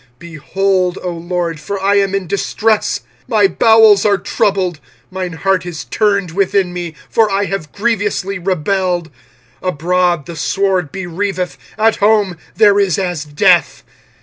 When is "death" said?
13.25-13.83